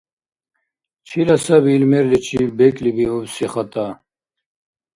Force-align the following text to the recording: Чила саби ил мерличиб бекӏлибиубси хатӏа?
Чила 1.07 1.35
саби 1.43 1.71
ил 1.77 1.83
мерличиб 1.91 2.49
бекӏлибиубси 2.57 3.45
хатӏа? 3.51 3.85